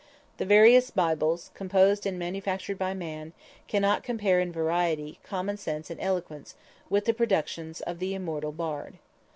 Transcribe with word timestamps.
The 0.37 0.45
various 0.47 0.89
bibles, 0.89 1.51
composed 1.53 2.07
and 2.07 2.17
manufactured 2.17 2.79
by 2.79 2.95
man, 2.95 3.33
cannot 3.67 4.01
compare 4.01 4.39
in 4.39 4.51
variety, 4.51 5.19
common 5.21 5.57
sense 5.57 5.91
and 5.91 6.01
eloquence, 6.01 6.55
with 6.89 7.05
the 7.05 7.13
productions 7.13 7.81
of 7.81 7.99
the 7.99 8.15
Immortal 8.15 8.51
Bard. 8.51 8.97